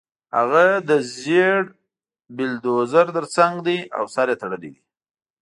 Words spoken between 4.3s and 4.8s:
یې تړلی دی